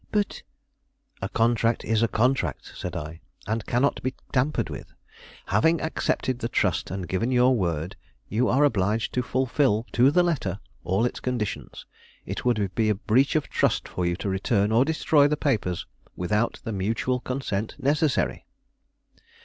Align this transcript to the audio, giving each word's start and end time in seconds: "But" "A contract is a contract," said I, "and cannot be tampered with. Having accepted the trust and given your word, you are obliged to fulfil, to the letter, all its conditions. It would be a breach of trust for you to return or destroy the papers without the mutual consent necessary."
"But" 0.11 0.41
"A 1.21 1.29
contract 1.29 1.85
is 1.85 2.01
a 2.01 2.07
contract," 2.07 2.71
said 2.75 2.95
I, 2.95 3.21
"and 3.45 3.63
cannot 3.67 4.01
be 4.01 4.15
tampered 4.33 4.67
with. 4.67 4.91
Having 5.45 5.79
accepted 5.81 6.39
the 6.39 6.49
trust 6.49 6.89
and 6.89 7.07
given 7.07 7.29
your 7.31 7.55
word, 7.55 7.95
you 8.27 8.47
are 8.49 8.63
obliged 8.63 9.13
to 9.13 9.21
fulfil, 9.21 9.85
to 9.91 10.09
the 10.09 10.23
letter, 10.23 10.59
all 10.83 11.05
its 11.05 11.19
conditions. 11.19 11.85
It 12.25 12.43
would 12.43 12.73
be 12.73 12.89
a 12.89 12.95
breach 12.95 13.35
of 13.35 13.47
trust 13.47 13.87
for 13.87 14.03
you 14.03 14.15
to 14.15 14.27
return 14.29 14.71
or 14.71 14.83
destroy 14.85 15.27
the 15.27 15.37
papers 15.37 15.85
without 16.15 16.61
the 16.63 16.71
mutual 16.73 17.19
consent 17.19 17.75
necessary." 17.77 18.47